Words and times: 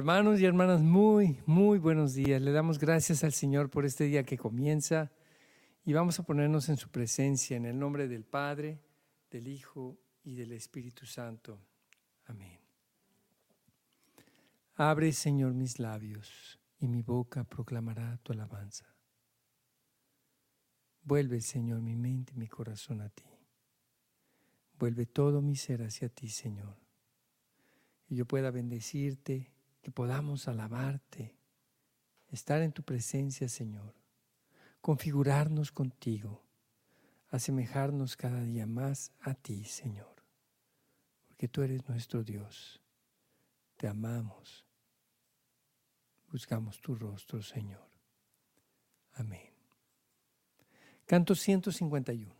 Hermanos 0.00 0.40
y 0.40 0.46
hermanas, 0.46 0.80
muy, 0.80 1.36
muy 1.44 1.78
buenos 1.78 2.14
días. 2.14 2.40
Le 2.40 2.52
damos 2.52 2.78
gracias 2.78 3.22
al 3.22 3.34
Señor 3.34 3.68
por 3.68 3.84
este 3.84 4.04
día 4.04 4.24
que 4.24 4.38
comienza 4.38 5.12
y 5.84 5.92
vamos 5.92 6.18
a 6.18 6.22
ponernos 6.22 6.70
en 6.70 6.78
su 6.78 6.88
presencia 6.88 7.54
en 7.58 7.66
el 7.66 7.78
nombre 7.78 8.08
del 8.08 8.24
Padre, 8.24 8.80
del 9.30 9.46
Hijo 9.46 9.98
y 10.24 10.36
del 10.36 10.52
Espíritu 10.52 11.04
Santo. 11.04 11.60
Amén. 12.24 12.58
Abre, 14.76 15.12
Señor, 15.12 15.52
mis 15.52 15.78
labios 15.78 16.58
y 16.78 16.88
mi 16.88 17.02
boca 17.02 17.44
proclamará 17.44 18.16
tu 18.22 18.32
alabanza. 18.32 18.86
Vuelve, 21.02 21.42
Señor, 21.42 21.82
mi 21.82 21.94
mente 21.94 22.32
y 22.34 22.38
mi 22.38 22.48
corazón 22.48 23.02
a 23.02 23.10
ti. 23.10 23.28
Vuelve 24.78 25.04
todo 25.04 25.42
mi 25.42 25.56
ser 25.56 25.82
hacia 25.82 26.08
ti, 26.08 26.30
Señor. 26.30 26.78
Y 28.08 28.16
yo 28.16 28.24
pueda 28.24 28.50
bendecirte 28.50 29.59
que 29.80 29.90
podamos 29.90 30.48
alabarte, 30.48 31.34
estar 32.28 32.60
en 32.62 32.72
tu 32.72 32.82
presencia, 32.82 33.48
Señor, 33.48 33.94
configurarnos 34.80 35.72
contigo, 35.72 36.42
asemejarnos 37.30 38.16
cada 38.16 38.42
día 38.42 38.66
más 38.66 39.12
a 39.20 39.34
ti, 39.34 39.64
Señor, 39.64 40.14
porque 41.28 41.48
tú 41.48 41.62
eres 41.62 41.88
nuestro 41.88 42.22
Dios. 42.22 42.80
Te 43.76 43.88
amamos. 43.88 44.64
Buscamos 46.30 46.80
tu 46.80 46.94
rostro, 46.94 47.42
Señor. 47.42 47.88
Amén. 49.14 49.50
Canto 51.06 51.34
151. 51.34 52.39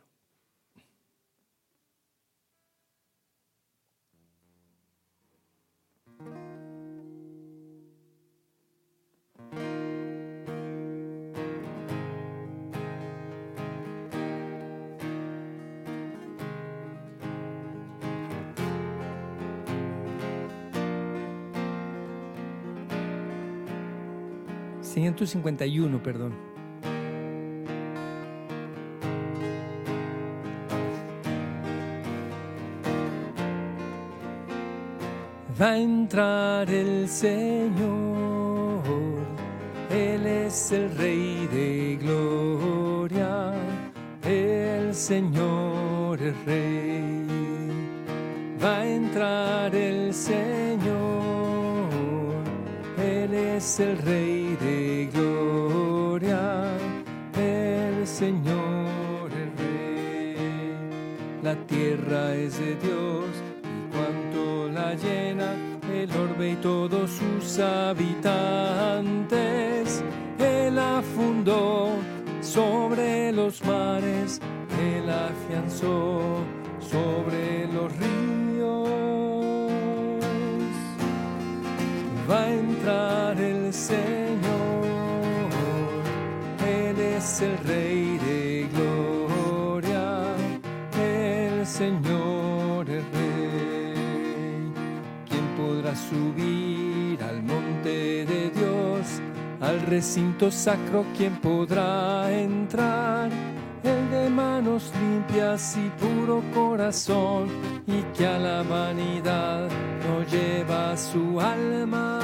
151, 25.01 26.03
perdón. 26.03 26.33
Va 35.61 35.73
a 35.73 35.78
entrar 35.78 36.71
el 36.71 37.06
Señor, 37.06 38.83
Él 39.91 40.27
es 40.27 40.73
el 40.73 40.91
Rey 40.97 41.47
de 41.53 41.98
Gloria, 42.01 43.53
el 44.25 44.95
Señor 44.95 46.19
es 46.23 46.34
Rey. 46.47 47.27
Va 48.62 48.78
a 48.78 48.87
entrar 48.87 49.75
el 49.75 50.15
Señor, 50.15 51.91
Él 52.98 53.34
es 53.34 53.81
el 53.81 53.99
Rey 53.99 54.30
La 61.50 61.56
tierra 61.66 62.33
es 62.37 62.61
de 62.61 62.77
Dios 62.77 63.27
y 63.65 63.83
cuanto 63.93 64.69
la 64.69 64.94
llena, 64.94 65.56
el 65.93 66.09
orbe 66.12 66.50
y 66.50 66.55
todos 66.55 67.11
sus 67.11 67.59
habitantes. 67.59 69.25
Él 70.38 70.77
la 70.77 71.03
sobre 72.41 73.33
los 73.33 73.65
mares, 73.65 74.41
Él 74.81 75.11
afianzó 75.11 76.44
sobre 76.78 77.67
los 77.67 77.91
ríos. 77.97 78.88
Va 82.31 82.44
a 82.44 82.53
entrar 82.53 83.30
subir 96.10 97.22
al 97.22 97.43
monte 97.43 98.25
de 98.26 98.50
Dios? 98.50 99.21
Al 99.60 99.81
recinto 99.82 100.50
sacro, 100.50 101.04
¿quién 101.16 101.37
podrá 101.37 102.32
entrar? 102.32 103.31
El 103.82 104.10
de 104.10 104.28
manos 104.31 104.93
limpias 105.00 105.76
y 105.76 105.88
puro 106.03 106.43
corazón, 106.53 107.49
y 107.87 108.03
que 108.16 108.26
a 108.26 108.38
la 108.38 108.62
vanidad 108.62 109.69
no 110.06 110.22
lleva 110.25 110.97
su 110.97 111.41
alma. 111.41 112.20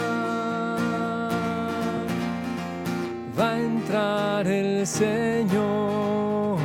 Va 3.38 3.50
a 3.52 3.58
entrar 3.58 4.46
el 4.46 4.86
Señor, 4.86 6.58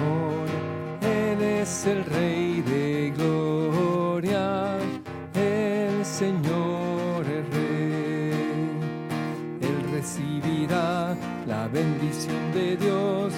Él 1.02 1.42
es 1.42 1.86
el 1.86 2.04
Rey 2.06 2.41
de 12.54 12.78
Dios, 12.78 13.34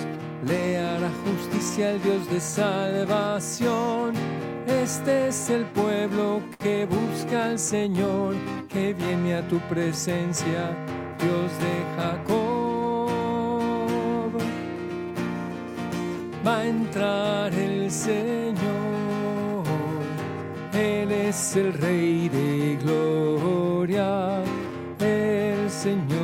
le 0.47 0.77
hará 0.77 1.09
justicia 1.25 1.89
al 1.91 2.01
Dios 2.01 2.29
de 2.29 2.39
salvación. 2.39 4.13
Este 4.67 5.27
es 5.27 5.49
el 5.49 5.65
pueblo 5.65 6.41
que 6.59 6.85
busca 6.85 7.45
al 7.45 7.59
Señor, 7.59 8.35
que 8.69 8.93
viene 8.93 9.35
a 9.35 9.47
tu 9.47 9.59
presencia, 9.69 10.75
Dios 11.19 11.51
de 11.63 12.01
Jacob. 12.01 13.09
Va 16.45 16.59
a 16.59 16.65
entrar 16.65 17.53
el 17.53 17.89
Señor 17.89 18.83
él 20.73 21.11
es 21.11 21.55
el 21.55 21.73
Rey 21.73 22.29
de 22.29 22.77
Gloria, 22.81 24.41
el 24.99 25.69
Señor 25.69 26.22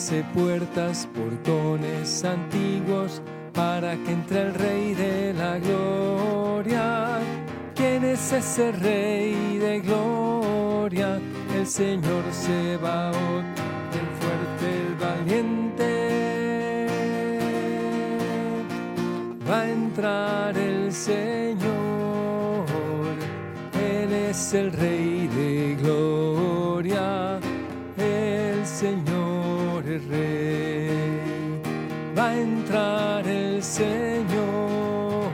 Ábranse 0.00 0.24
puertas, 0.32 1.06
portones 1.14 2.24
antiguos, 2.24 3.20
para 3.52 3.92
que 4.02 4.12
entre 4.12 4.40
el 4.40 4.54
Rey 4.54 4.94
de 4.94 5.34
la 5.34 5.58
Gloria. 5.58 7.18
¿Quién 7.74 8.04
es 8.04 8.32
ese 8.32 8.72
Rey 8.72 9.58
de 9.58 9.80
Gloria? 9.80 11.20
El 11.54 11.66
Señor 11.66 12.24
Sebaot, 12.32 13.44
el 14.00 14.08
fuerte, 14.20 14.66
el 14.86 14.94
valiente 14.94 15.90
va 19.46 19.60
a 19.60 19.68
entrar 19.68 20.56
el 20.56 20.90
Señor. 20.94 21.60
Él 23.74 24.12
es 24.30 24.54
el 24.54 24.72
Rey 24.72 24.99
Señor, 33.70 35.30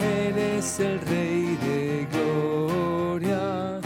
Él 0.00 0.38
es 0.38 0.80
el 0.80 0.98
Rey 1.02 1.58
de 1.62 2.08
Gloria, 2.10 3.80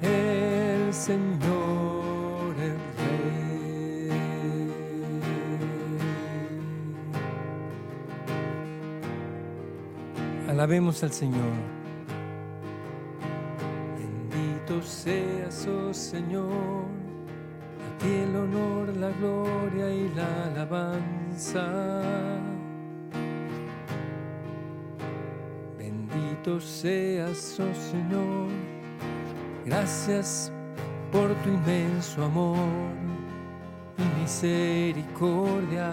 el 0.00 0.94
Señor. 0.94 2.54
Alabemos 10.48 11.02
al 11.02 11.10
Señor. 11.10 11.42
Bendito 13.98 14.80
seas, 14.86 15.66
oh 15.66 15.92
Señor, 15.92 16.84
a 17.82 17.98
ti 17.98 18.14
el 18.28 18.36
honor, 18.36 18.96
la 18.96 19.10
gloria 19.10 19.90
y 19.92 20.08
la 20.14 20.44
alabanza. 20.44 21.66
Seas, 26.46 27.58
oh 27.58 27.74
Señor, 27.90 28.46
gracias 29.64 30.52
por 31.10 31.34
tu 31.42 31.48
inmenso 31.48 32.24
amor 32.24 32.68
y 33.98 34.20
misericordia. 34.20 35.92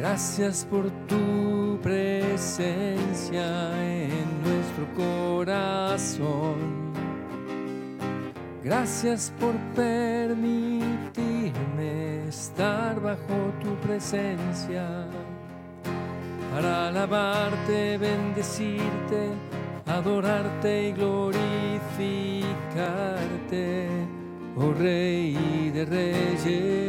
Gracias 0.00 0.66
por 0.68 0.90
tu 1.06 1.78
presencia 1.80 3.46
en 3.84 4.42
nuestro 4.42 4.84
corazón. 4.96 6.56
Gracias 8.64 9.32
por 9.38 9.54
permitirme 9.76 11.06
estar 12.26 13.00
bajo 13.00 13.52
tu 13.62 13.76
presencia 13.86 15.06
para 16.52 16.88
alabarte, 16.88 17.98
bendecirte, 17.98 19.30
adorarte 19.86 20.88
y 20.88 20.92
glorificarte, 20.92 23.88
oh 24.56 24.72
Rey 24.72 25.70
de 25.72 25.84
Reyes. 25.84 26.88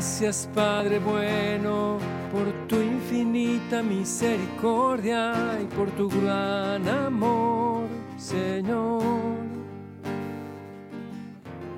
Gracias 0.00 0.48
Padre 0.54 0.98
bueno 0.98 1.98
por 2.32 2.50
tu 2.68 2.76
infinita 2.76 3.82
misericordia 3.82 5.58
y 5.60 5.66
por 5.74 5.90
tu 5.90 6.08
gran 6.08 6.88
amor, 6.88 7.79
Señor. 8.20 9.00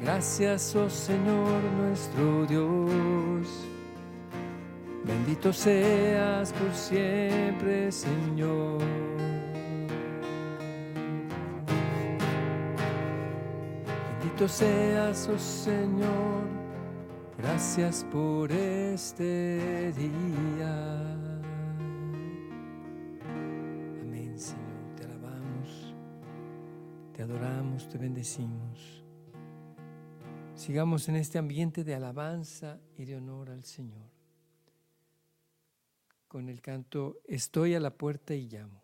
Gracias, 0.03 0.75
oh 0.75 0.91
Señor 0.91 1.63
nuestro 1.79 2.45
Dios. 2.47 3.47
Bendito 5.05 5.53
seas 5.53 6.53
por 6.53 6.75
siempre, 6.75 7.93
Señor. 7.93 8.83
Bendito 14.21 14.49
seas, 14.49 15.29
oh 15.33 15.39
Señor 15.39 16.63
Gracias 17.39 18.05
por 18.13 18.51
este 18.53 19.93
día. 19.93 21.22
Te 27.23 27.27
adoramos, 27.27 27.89
te 27.89 27.99
bendecimos. 27.99 29.05
Sigamos 30.57 31.09
en 31.09 31.15
este 31.15 31.39
ambiente 31.39 31.85
de 31.85 31.95
alabanza 31.95 32.81
y 32.99 33.05
de 33.05 33.15
honor 33.15 33.51
al 33.51 33.63
Señor. 33.63 34.11
Con 36.27 36.49
el 36.49 36.61
canto 36.61 37.21
Estoy 37.29 37.77
a 37.77 37.81
la 37.81 37.93
puerta 37.95 38.35
y 38.35 38.49
llamo. 38.49 38.82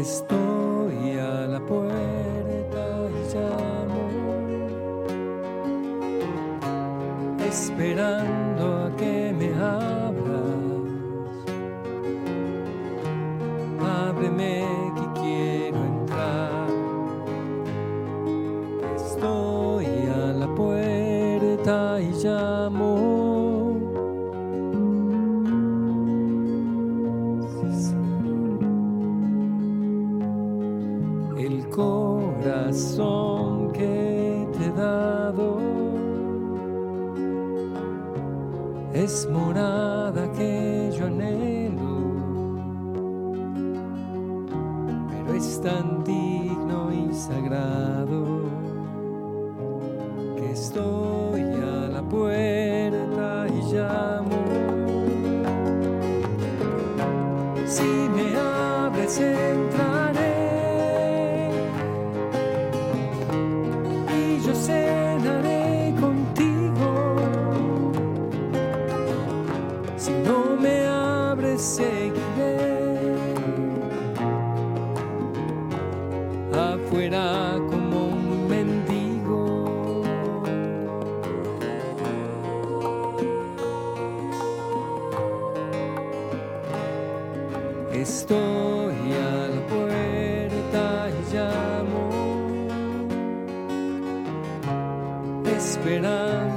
Estoy 0.00 0.39
es 38.92 39.26
morada 39.30 40.29
esperanza. 95.80 96.49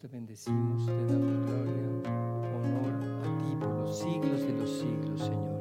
Te 0.00 0.08
bendecimos, 0.08 0.86
te 0.86 1.06
damos 1.06 1.46
gloria, 1.46 2.10
honor 2.56 2.94
a 3.22 3.38
ti 3.38 3.54
por 3.60 3.74
los 3.80 3.98
siglos 3.98 4.40
de 4.40 4.52
los 4.52 4.78
siglos, 4.80 5.20
Señor. 5.20 5.60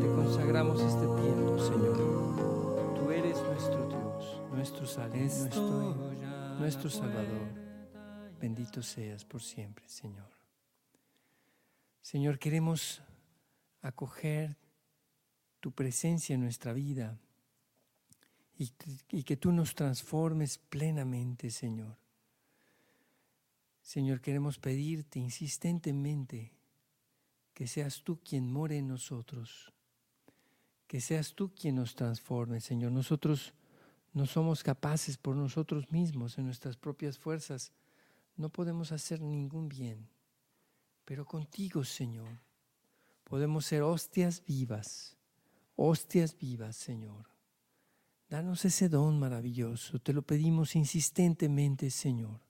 Te 0.00 0.06
consagramos 0.06 0.80
este 0.80 1.06
tiempo, 1.22 1.58
Señor. 1.58 2.94
Tú 2.94 3.10
eres 3.10 3.42
nuestro 3.42 3.88
Dios, 3.88 4.42
nuestro 4.52 4.86
Salvador, 4.86 5.18
nuestro, 5.18 6.56
nuestro 6.60 6.90
Salvador. 6.90 7.48
Bendito 8.40 8.80
seas 8.80 9.24
por 9.24 9.42
siempre, 9.42 9.88
Señor. 9.88 10.30
Señor, 12.00 12.38
queremos 12.38 13.02
acoger 13.82 14.56
tu 15.58 15.72
presencia 15.72 16.34
en 16.34 16.42
nuestra 16.42 16.72
vida 16.72 17.18
y, 18.56 19.24
que 19.24 19.36
tú 19.36 19.50
nos 19.50 19.74
transformes 19.74 20.58
plenamente, 20.58 21.50
Señor. 21.50 22.05
Señor, 23.86 24.20
queremos 24.20 24.58
pedirte 24.58 25.20
insistentemente 25.20 26.50
que 27.54 27.68
seas 27.68 28.02
tú 28.02 28.18
quien 28.18 28.50
more 28.50 28.76
en 28.76 28.88
nosotros, 28.88 29.72
que 30.88 31.00
seas 31.00 31.36
tú 31.36 31.54
quien 31.54 31.76
nos 31.76 31.94
transforme, 31.94 32.60
Señor. 32.60 32.90
Nosotros 32.90 33.54
no 34.12 34.26
somos 34.26 34.64
capaces 34.64 35.16
por 35.16 35.36
nosotros 35.36 35.88
mismos, 35.92 36.36
en 36.36 36.46
nuestras 36.46 36.76
propias 36.76 37.16
fuerzas, 37.16 37.72
no 38.36 38.48
podemos 38.48 38.90
hacer 38.90 39.20
ningún 39.20 39.68
bien, 39.68 40.08
pero 41.04 41.24
contigo, 41.24 41.84
Señor, 41.84 42.40
podemos 43.22 43.66
ser 43.66 43.82
hostias 43.82 44.42
vivas, 44.44 45.16
hostias 45.76 46.36
vivas, 46.36 46.74
Señor. 46.74 47.28
Danos 48.28 48.64
ese 48.64 48.88
don 48.88 49.20
maravilloso, 49.20 50.00
te 50.00 50.12
lo 50.12 50.22
pedimos 50.22 50.74
insistentemente, 50.74 51.88
Señor, 51.92 52.45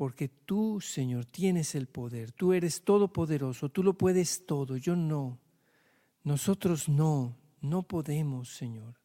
porque 0.00 0.30
tú, 0.30 0.80
Señor, 0.80 1.26
tienes 1.26 1.74
el 1.74 1.86
poder, 1.86 2.32
tú 2.32 2.54
eres 2.54 2.84
todopoderoso, 2.84 3.68
tú 3.68 3.82
lo 3.82 3.98
puedes 3.98 4.46
todo, 4.46 4.78
yo 4.78 4.96
no. 4.96 5.38
Nosotros 6.22 6.88
no, 6.88 7.36
no 7.60 7.82
podemos, 7.82 8.48
Señor, 8.48 8.98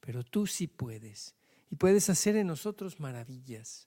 pero 0.00 0.24
tú 0.24 0.46
sí 0.46 0.66
puedes 0.66 1.34
y 1.70 1.76
puedes 1.76 2.08
hacer 2.08 2.36
en 2.36 2.46
nosotros 2.46 3.00
maravillas. 3.00 3.86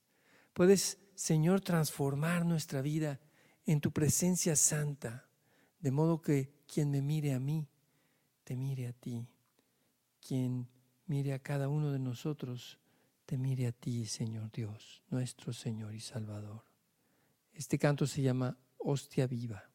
Puedes, 0.53 0.99
Señor, 1.15 1.61
transformar 1.61 2.45
nuestra 2.45 2.83
vida 2.83 3.19
en 3.65 3.81
tu 3.81 3.91
presencia 3.91 4.55
santa, 4.55 5.27
de 5.79 5.89
modo 5.89 6.21
que 6.21 6.53
quien 6.71 6.91
me 6.91 7.01
mire 7.01 7.33
a 7.33 7.39
mí, 7.39 7.67
te 8.43 8.55
mire 8.55 8.85
a 8.85 8.93
ti. 8.93 9.27
Quien 10.21 10.69
mire 11.07 11.33
a 11.33 11.39
cada 11.39 11.67
uno 11.67 11.91
de 11.91 11.97
nosotros, 11.97 12.77
mire 13.37 13.67
a 13.67 13.71
ti, 13.71 14.05
Señor 14.05 14.51
Dios, 14.51 15.03
nuestro 15.09 15.53
Señor 15.53 15.93
y 15.93 15.99
Salvador. 15.99 16.65
Este 17.51 17.77
canto 17.77 18.07
se 18.07 18.21
llama 18.21 18.57
Hostia 18.77 19.27
Viva. 19.27 19.72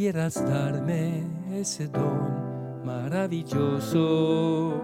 Pudieras 0.00 0.40
darme 0.48 1.28
ese 1.52 1.86
don 1.88 2.86
maravilloso 2.86 4.80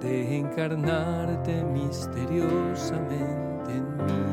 de 0.00 0.38
encarnarte 0.38 1.62
misteriosamente 1.64 3.26
en 3.68 3.96
mí. 4.06 4.24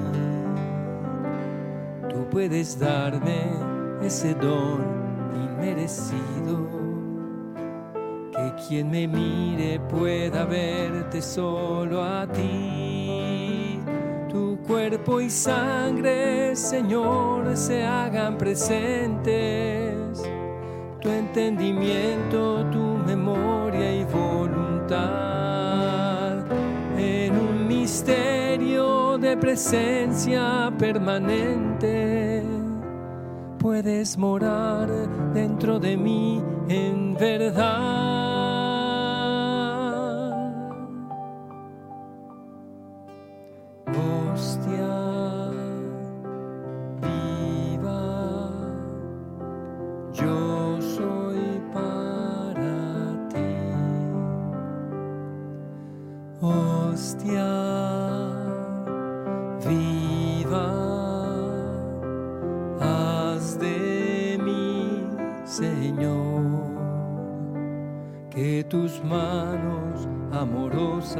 Tú 2.10 2.26
puedes 2.32 2.80
darme 2.80 3.44
ese 4.02 4.34
don 4.36 4.80
inmerecido, 5.36 6.70
que 8.32 8.54
quien 8.66 8.90
me 8.90 9.06
mire 9.06 9.82
pueda 9.90 10.46
verte 10.46 11.22
solo 11.22 12.02
a 12.02 12.26
ti 12.32 13.63
cuerpo 14.90 15.22
y 15.22 15.30
sangre, 15.30 16.54
Señor, 16.58 17.56
se 17.56 17.86
hagan 17.86 18.38
presentes. 18.38 20.22
Tu 21.00 21.10
entendimiento, 21.10 22.66
tu 22.70 22.98
memoria 23.06 23.96
y 23.96 24.04
voluntad 24.04 24.92
en 26.98 27.34
un 27.34 27.66
misterio 27.66 29.18
de 29.18 29.38
presencia 29.38 30.70
permanente. 30.78 32.44
Puedes 33.60 34.18
morar 34.18 34.90
dentro 35.34 35.80
de 35.80 35.96
mí 35.96 36.44
en 36.68 37.14
verdad. 37.14 38.33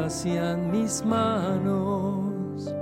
Sean 0.10 0.72
mis 0.72 1.06
manos, 1.06 2.74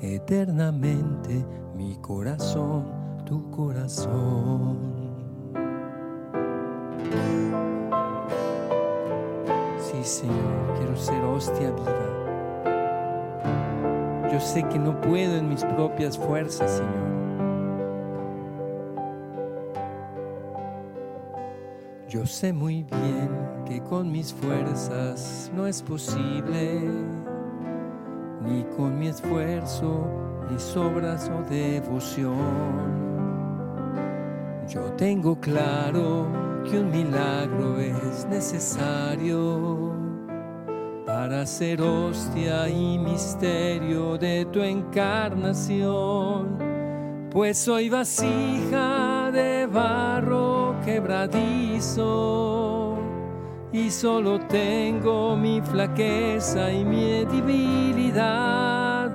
eternamente 0.00 1.44
mi 1.76 1.96
corazón, 1.96 2.84
tu 3.24 3.48
corazón. 3.50 4.78
Sí, 9.78 10.02
Señor, 10.02 10.74
quiero 10.76 10.96
ser 10.96 11.22
hostia 11.24 11.70
viva. 11.70 12.08
Yo 14.32 14.40
sé 14.40 14.62
que 14.64 14.78
no 14.78 15.00
puedo 15.00 15.36
en 15.36 15.48
mis 15.48 15.64
propias 15.64 16.18
fuerzas, 16.18 16.70
Señor. 16.70 17.19
Yo 22.10 22.26
sé 22.26 22.52
muy 22.52 22.82
bien 22.82 23.30
que 23.64 23.80
con 23.80 24.10
mis 24.10 24.34
fuerzas 24.34 25.48
no 25.54 25.68
es 25.68 25.80
posible, 25.80 26.80
ni 28.42 28.64
con 28.76 28.98
mi 28.98 29.06
esfuerzo, 29.06 30.08
mis 30.50 30.76
obras 30.76 31.30
o 31.30 31.40
devoción. 31.48 32.34
Yo 34.68 34.92
tengo 34.96 35.38
claro 35.38 36.26
que 36.68 36.80
un 36.80 36.90
milagro 36.90 37.78
es 37.78 38.26
necesario 38.26 39.94
para 41.06 41.46
ser 41.46 41.80
hostia 41.80 42.68
y 42.68 42.98
misterio 42.98 44.18
de 44.18 44.46
tu 44.46 44.62
encarnación, 44.62 46.58
pues 47.30 47.56
soy 47.56 47.88
vasija 47.88 49.30
de 49.30 49.66
barro 49.66 50.39
quebradizo 50.90 52.18
y 53.72 53.90
solo 53.90 54.40
tengo 54.48 55.36
mi 55.36 55.60
flaqueza 55.60 56.72
y 56.72 56.84
mi 56.84 57.24
debilidad, 57.24 59.12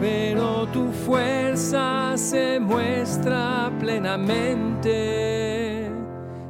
pero 0.00 0.66
tu 0.72 0.90
fuerza 0.90 2.14
se 2.16 2.58
muestra 2.58 3.70
plenamente, 3.78 4.90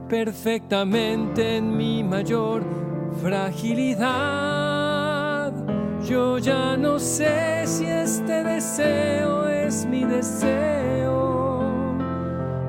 perfectamente 0.09 1.59
en 1.59 1.77
mi 1.77 2.03
mayor 2.03 2.63
fragilidad. 3.21 4.03
Yo 6.03 6.39
ya 6.39 6.79
no 6.79 6.99
sé 6.99 7.67
si 7.67 7.85
este 7.85 8.43
deseo 8.43 9.47
es 9.49 9.85
mi 9.85 10.05
deseo 10.05 10.82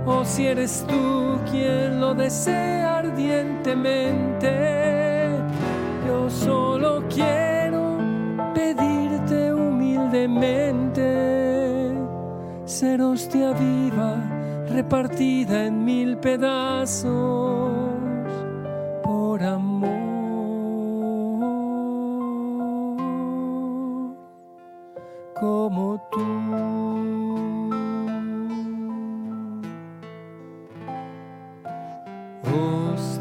o 0.05 0.25
si 0.25 0.47
eres 0.47 0.85
tú 0.87 1.39
quien 1.49 1.99
lo 1.99 2.13
desea 2.13 2.99
ardientemente. 2.99 5.29
Yo 6.07 6.29
solo 6.29 7.03
quiero 7.09 7.97
pedirte 8.53 9.53
humildemente 9.53 11.93
ser 12.65 13.01
hostia 13.01 13.51
viva 13.53 14.15
repartida 14.69 15.65
en 15.65 15.83
mil 15.85 16.17
pedazos 16.17 17.71
por 19.03 19.43
amor. 19.43 20.03
como 25.43 25.99
tú. 26.09 26.42
Tus 32.53 33.17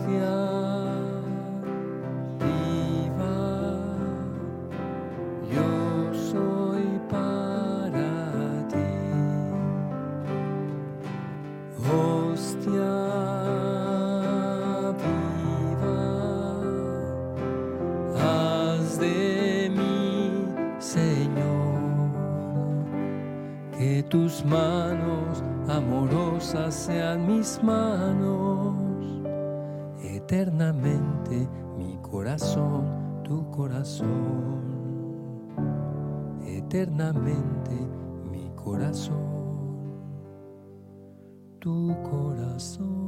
tu 41.63 41.97
corazón. 42.03 43.03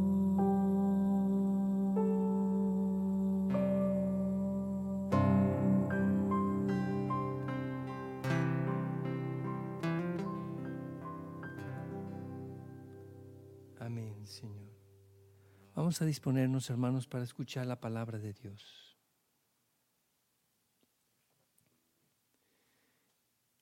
Vamos 15.75 16.01
a 16.01 16.05
disponernos, 16.05 16.71
hermanos, 16.71 17.09
para 17.09 17.25
escuchar 17.25 17.67
la 17.67 17.81
palabra 17.81 18.19
de 18.19 18.33
Dios. 18.33 18.97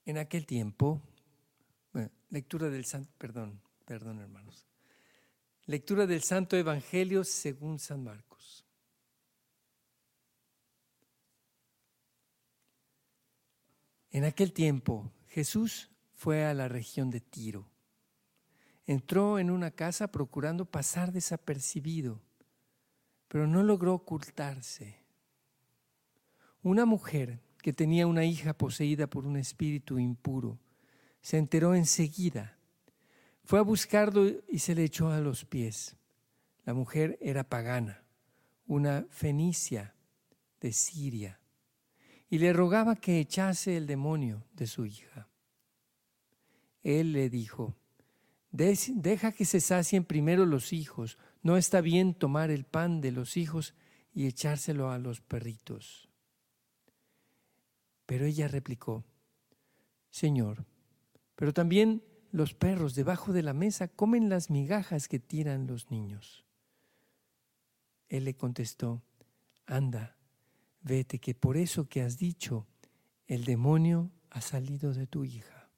En 0.05 0.19
aquel 0.19 0.47
tiempo, 0.47 1.01
lectura 2.29 2.69
del 2.69 2.85
Santo, 2.85 3.11
perdón, 3.19 3.61
perdón, 3.87 4.21
hermanos. 4.21 4.72
Lectura 5.67 6.07
del 6.07 6.23
Santo 6.23 6.57
Evangelio 6.57 7.25
según 7.25 7.79
San 7.79 8.03
Marcos. 8.03 8.65
En 14.11 14.25
aquel 14.25 14.53
tiempo, 14.53 15.11
Jesús 15.29 15.91
fue 16.13 16.45
a 16.45 16.53
la 16.53 16.69
región 16.69 17.11
de 17.11 17.21
Tiro 17.21 17.73
entró 18.87 19.39
en 19.39 19.51
una 19.51 19.71
casa 19.71 20.09
procurando 20.09 20.65
pasar 20.65 21.13
desapercibido, 21.13 22.21
pero 23.29 23.47
no 23.47 23.63
logró 23.63 23.95
ocultarse. 23.95 25.01
Una 26.63 26.85
mujer 26.85 27.41
que 27.59 27.73
tenía 27.73 28.07
una 28.07 28.25
hija 28.25 28.55
poseída 28.55 29.07
por 29.07 29.27
un 29.27 29.37
espíritu 29.37 29.99
impuro 29.99 30.59
se 31.21 31.39
enteró 31.39 31.75
enseguida. 31.75 32.59
Fue 33.45 33.59
a 33.59 33.63
buscarlo 33.63 34.25
y 34.49 34.59
se 34.59 34.75
le 34.75 34.85
echó 34.85 35.11
a 35.11 35.21
los 35.21 35.45
pies. 35.45 35.97
La 36.65 36.75
mujer 36.75 37.19
era 37.21 37.45
pagana, 37.45 38.05
una 38.67 39.07
fenicia 39.11 39.95
de 40.61 40.73
Siria, 40.73 41.41
y 42.31 42.39
le 42.39 42.53
rogaba 42.53 42.97
que 42.97 43.19
echase 43.19 43.77
el 43.77 43.87
demonio 43.87 44.45
de 44.55 44.67
su 44.67 44.87
hija. 44.87 45.29
Él 46.83 47.13
le 47.13 47.29
dijo, 47.29 47.77
Deja 48.53 49.33
que 49.33 49.47
se 49.47 49.61
sacien 49.61 50.05
primero 50.05 50.45
los 50.45 50.75
hijos. 50.75 51.17
No 51.43 51.57
está 51.57 51.81
bien 51.81 52.15
tomar 52.15 52.51
el 52.51 52.65
pan 52.65 53.01
de 53.01 53.11
los 53.11 53.39
hijos 53.39 53.75
y 54.15 54.27
echárselo 54.27 54.91
a 54.91 54.99
los 54.99 55.23
perritos. 55.23 56.11
Pero 58.05 58.27
ella 58.27 58.49
replicó, 58.49 59.05
Señor, 60.11 60.67
pero 61.35 61.55
también 61.55 62.03
los 62.33 62.55
perros 62.55 62.95
debajo 62.95 63.33
de 63.33 63.43
la 63.43 63.53
mesa 63.53 63.89
comen 63.89 64.29
las 64.29 64.51
migajas 64.51 65.07
que 65.07 65.21
tiran 65.21 65.67
los 65.67 65.91
niños. 65.91 66.45
Él 68.09 68.25
le 68.25 68.35
contestó, 68.35 69.03
anda, 69.67 70.17
vete, 70.81 71.19
que 71.19 71.35
por 71.35 71.57
eso 71.57 71.89
que 71.89 72.03
has 72.03 72.19
dicho, 72.19 72.67
el 73.27 73.45
demonio 73.45 74.11
ha 74.31 74.41
salido 74.41 74.93
de 74.95 75.07
tu 75.07 75.25
hija. 75.25 75.71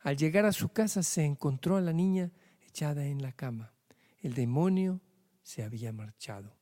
Al 0.00 0.16
llegar 0.16 0.46
a 0.46 0.52
su 0.52 0.70
casa 0.70 1.02
se 1.02 1.24
encontró 1.24 1.76
a 1.76 1.80
la 1.80 1.92
niña 1.92 2.30
echada 2.66 3.04
en 3.04 3.20
la 3.20 3.32
cama. 3.32 3.74
El 4.20 4.34
demonio 4.34 5.00
se 5.42 5.64
había 5.64 5.92
marchado. 5.92 6.56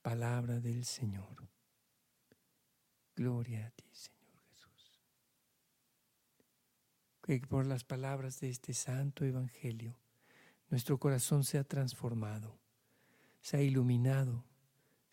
Palabra 0.00 0.60
del 0.60 0.84
Señor. 0.84 1.48
Gloria 3.14 3.66
a 3.66 3.70
ti, 3.70 3.88
Señor 3.92 4.38
Jesús. 4.50 5.00
Que 7.26 7.40
por 7.40 7.66
las 7.66 7.84
palabras 7.84 8.40
de 8.40 8.48
este 8.48 8.72
santo 8.72 9.24
Evangelio 9.24 9.98
nuestro 10.70 10.98
corazón 10.98 11.44
sea 11.44 11.64
transformado, 11.64 12.58
sea 13.40 13.62
iluminado, 13.62 14.44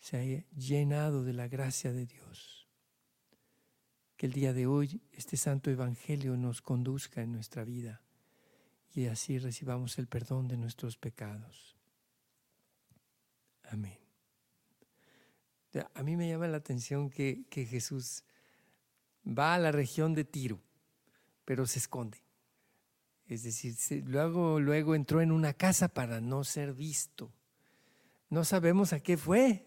sea 0.00 0.22
llenado 0.56 1.22
de 1.24 1.32
la 1.32 1.48
gracia 1.48 1.92
de 1.92 2.06
Dios 2.06 2.64
que 4.16 4.26
el 4.26 4.32
día 4.32 4.52
de 4.52 4.66
hoy 4.66 5.00
este 5.12 5.36
santo 5.36 5.70
evangelio 5.70 6.36
nos 6.36 6.62
conduzca 6.62 7.22
en 7.22 7.32
nuestra 7.32 7.64
vida 7.64 8.00
y 8.92 9.06
así 9.06 9.38
recibamos 9.38 9.98
el 9.98 10.06
perdón 10.06 10.46
de 10.46 10.56
nuestros 10.56 10.96
pecados. 10.96 11.76
Amén. 13.64 13.98
A 15.94 16.02
mí 16.04 16.16
me 16.16 16.28
llama 16.28 16.46
la 16.46 16.58
atención 16.58 17.10
que, 17.10 17.44
Jesús 17.50 18.22
va 19.26 19.54
a 19.54 19.58
la 19.58 19.72
región 19.72 20.14
de 20.14 20.24
Tiro, 20.24 20.60
pero 21.44 21.66
se 21.66 21.78
esconde. 21.78 22.18
Es 23.26 23.42
decir, 23.42 24.04
luego, 24.06 24.60
luego 24.60 24.94
entró 24.94 25.20
en 25.20 25.32
una 25.32 25.54
casa 25.54 25.88
para 25.88 26.20
no 26.20 26.44
ser 26.44 26.74
visto. 26.74 27.32
No 28.28 28.44
sabemos 28.44 28.92
a 28.92 29.00
qué 29.00 29.16
fue, 29.16 29.66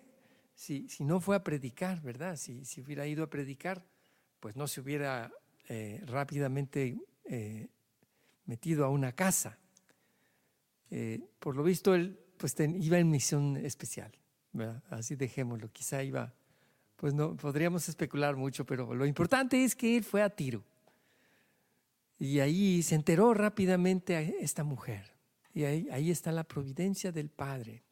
si, 0.53 0.87
si 0.89 1.03
no 1.03 1.19
fue 1.19 1.35
a 1.35 1.43
predicar, 1.43 2.01
¿verdad? 2.01 2.35
Si, 2.35 2.65
si 2.65 2.81
hubiera 2.81 3.07
ido 3.07 3.23
a 3.23 3.29
predicar, 3.29 3.85
pues 4.39 4.55
no 4.55 4.67
se 4.67 4.81
hubiera 4.81 5.31
eh, 5.69 6.01
rápidamente 6.05 6.97
eh, 7.25 7.67
metido 8.45 8.85
a 8.85 8.89
una 8.89 9.11
casa. 9.13 9.57
Eh, 10.89 11.19
por 11.39 11.55
lo 11.55 11.63
visto, 11.63 11.93
él 11.93 12.19
pues 12.37 12.55
iba 12.59 12.99
en 12.99 13.09
misión 13.09 13.57
especial, 13.57 14.11
así 14.89 15.15
dejémoslo, 15.15 15.71
quizá 15.71 16.03
iba, 16.03 16.33
pues 16.95 17.13
no, 17.13 17.35
podríamos 17.35 17.89
especular 17.89 18.35
mucho, 18.35 18.63
pero 18.63 18.93
lo 18.93 19.05
importante 19.07 19.63
es 19.63 19.75
que 19.75 19.97
él 19.97 20.03
fue 20.03 20.21
a 20.21 20.29
Tiro. 20.29 20.63
Y 22.19 22.39
ahí 22.39 22.81
se 22.83 22.95
enteró 22.95 23.33
rápidamente 23.33 24.15
a 24.15 24.21
esta 24.21 24.63
mujer. 24.63 25.13
Y 25.53 25.63
ahí, 25.63 25.87
ahí 25.91 26.11
está 26.11 26.31
la 26.31 26.43
providencia 26.43 27.11
del 27.11 27.29
Padre, 27.29 27.83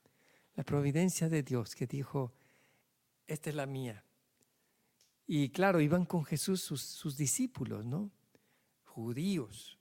la 0.56 0.64
providencia 0.64 1.30
de 1.30 1.44
Dios 1.44 1.76
que 1.76 1.88
dijo, 1.88 2.34
esta 3.28 3.50
es 3.50 3.56
la 3.56 3.66
mía, 3.66 4.06
y 5.28 5.50
claro, 5.50 5.82
iban 5.82 6.06
con 6.06 6.24
Jesús 6.24 6.62
sus, 6.62 7.18
discípulos, 7.18 7.86
¿no? 7.86 8.12
Judíos, 8.86 9.80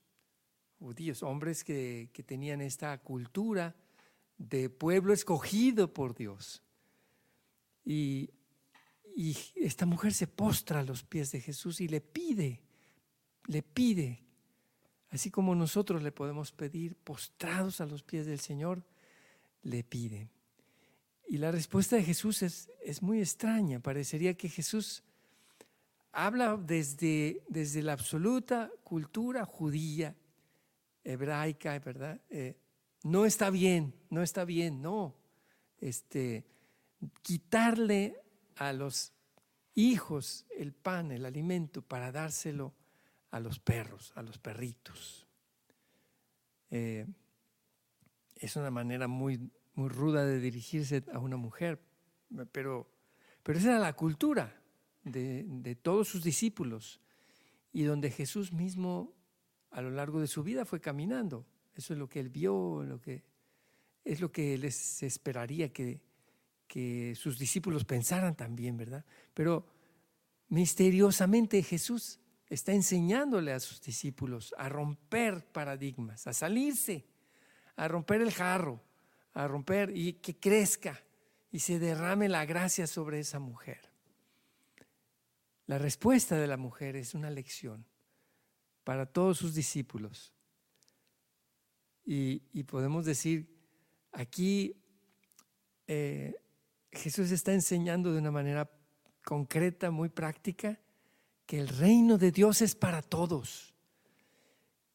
judíos, 0.79 1.23
hombres 1.23 1.65
que, 1.65 2.09
tenían 2.27 2.61
esta 2.63 2.97
cultura 2.99 3.77
de 4.39 4.71
pueblo 4.71 5.13
escogido 5.13 5.93
por 5.93 6.15
Dios. 6.15 6.63
Y, 7.85 8.31
y 9.15 9.37
esta 9.57 9.85
mujer 9.85 10.15
se 10.15 10.27
postra 10.27 10.81
a 10.81 10.85
los 10.85 11.03
pies 11.05 11.31
de 11.33 11.41
Jesús 11.41 11.81
y 11.83 11.89
le 11.89 12.01
pide, 12.01 12.63
le 13.47 13.63
pide, 13.63 14.24
así 15.15 15.31
como 15.31 15.55
nosotros 15.55 16.03
le 16.03 16.11
podemos 16.11 16.51
pedir 16.51 16.97
postrados 16.97 17.81
a 17.81 17.87
los 17.87 18.03
pies 18.03 18.27
del 18.27 18.41
Señor, 18.41 18.83
le 19.63 19.85
pide. 19.85 20.29
Y 21.29 21.39
la 21.39 21.53
respuesta 21.53 21.97
de 21.97 22.03
Jesús 22.03 22.43
es, 22.43 22.69
es 22.83 23.01
muy 23.01 23.21
extraña. 23.21 23.79
Parecería 23.79 24.35
que 24.35 24.49
Jesús 24.49 25.05
habla 26.13 26.57
desde, 26.57 27.43
desde 27.49 27.83
la 27.83 27.93
absoluta 27.93 28.71
cultura 28.83 29.45
judía, 29.45 30.17
hebraica, 31.05 31.79
¿verdad? 31.79 32.21
Eh, 32.31 32.57
no 33.05 33.25
está 33.25 33.51
bien, 33.51 33.95
no 34.11 34.23
está 34.23 34.45
bien, 34.45 34.83
no. 34.83 35.15
Este, 35.81 36.45
quitarle 37.23 38.21
a 38.57 38.73
los 38.73 39.13
hijos 39.75 40.45
el 40.57 40.73
pan, 40.73 41.13
el 41.13 41.25
alimento, 41.25 41.83
para 41.83 42.11
dárselo 42.11 42.73
a 43.35 43.41
los 43.41 43.59
perros, 43.59 44.13
a 44.15 44.23
los 44.23 44.39
perritos. 44.39 45.27
Eh, 46.71 47.05
es 48.37 48.55
una 48.55 48.71
manera 48.71 49.09
muy, 49.09 49.51
muy 49.75 49.89
ruda 49.89 50.25
de 50.25 50.39
dirigirse 50.39 51.03
a 51.13 51.19
una 51.19 51.37
mujer, 51.37 51.81
pero, 52.53 52.89
pero 53.43 53.59
esa 53.59 53.71
era 53.71 53.81
la 53.81 53.95
cultura 53.95 54.63
de, 55.03 55.45
de 55.49 55.75
todos 55.75 56.07
sus 56.07 56.23
discípulos 56.23 57.01
y 57.73 57.83
donde 57.83 58.13
Jesús 58.13 58.53
mismo 58.53 59.13
a 59.73 59.83
lo 59.83 59.91
largo 59.91 60.21
de 60.21 60.29
su 60.29 60.45
vida 60.45 60.65
fue 60.65 60.81
caminando. 60.81 61.45
Eso 61.75 61.93
es 61.93 61.99
lo 61.99 62.09
que 62.09 62.21
él 62.21 62.29
vio, 62.29 62.85
lo 62.85 63.01
que, 63.01 63.25
es 64.05 64.21
lo 64.21 64.31
que 64.31 64.57
les 64.57 65.03
esperaría 65.03 65.73
que, 65.73 66.01
que 66.69 67.17
sus 67.17 67.37
discípulos 67.37 67.85
pensaran 67.85 68.37
también, 68.37 68.77
¿verdad? 68.77 69.05
Pero 69.35 69.67
misteriosamente 70.51 71.61
Jesús 71.65 72.21
está 72.49 72.73
enseñándole 72.73 73.53
a 73.53 73.61
sus 73.61 73.81
discípulos 73.81 74.55
a 74.59 74.69
romper 74.69 75.45
paradigmas, 75.47 76.27
a 76.27 76.33
salirse, 76.33 77.07
a 77.77 77.89
romper 77.89 78.21
el 78.21 78.33
jarro, 78.33 78.83
a 79.33 79.49
romper 79.49 79.97
y 79.97 80.15
que 80.15 80.37
crezca 80.37 81.03
y 81.51 81.61
se 81.61 81.79
derrame 81.79 82.29
la 82.29 82.45
gracia 82.45 82.87
sobre 82.87 83.21
esa 83.21 83.39
mujer. 83.39 83.91
La 85.67 85.79
respuesta 85.79 86.37
de 86.37 86.47
la 86.47 86.57
mujer 86.57 86.97
es 86.97 87.15
una 87.15 87.31
lección 87.31 87.87
para 88.85 89.07
todos 89.07 89.39
sus 89.39 89.55
discípulos. 89.55 90.33
Y, 92.05 92.41
podemos 92.65 93.07
decir, 93.07 93.49
aquí 94.13 94.77
eh, 95.87 96.35
Jesús 96.93 97.31
está 97.31 97.55
enseñando 97.55 98.13
de 98.13 98.19
una 98.19 98.31
manera 98.31 98.71
concreta, 99.25 99.91
muy 99.91 100.11
práctica, 100.11 100.79
que 101.47 101.59
el 101.59 101.69
reino 101.69 102.19
de 102.19 102.31
Dios 102.31 102.63
es 102.63 102.75
para 102.75 103.03
todos. 103.03 103.75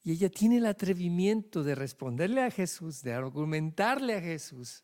Y 0.04 0.12
ella 0.12 0.30
tiene 0.30 0.58
el 0.58 0.66
atrevimiento 0.66 1.64
de 1.64 1.76
responderle 1.76 2.42
a 2.42 2.52
Jesús, 2.52 3.04
de 3.04 3.14
argumentarle 3.14 4.16
a 4.16 4.22
Jesús, 4.22 4.84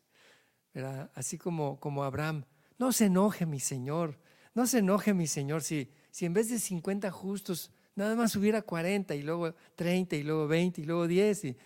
así 1.14 1.38
como, 1.38 1.80
como 1.80 2.04
Abraham, 2.04 2.44
no 2.78 2.92
se 2.92 3.06
enoje 3.06 3.46
mi 3.46 3.60
Señor, 3.60 4.18
no 4.54 4.66
se 4.66 4.78
enoje 4.78 5.14
mi 5.14 5.26
Señor 5.26 5.62
si, 5.62 5.90
si 6.10 6.26
en 6.26 6.34
vez 6.34 6.50
de 6.50 6.58
50 6.58 7.10
justos 7.10 7.70
nada 7.94 8.14
más 8.14 8.36
hubiera 8.36 8.62
40 8.62 9.14
y 9.14 9.22
luego 9.22 9.54
30 9.74 10.16
y 10.16 10.22
luego 10.22 10.46
20 10.46 10.82
y 10.82 10.84
luego 10.84 11.06
10 11.06 11.44
y, 11.44 11.56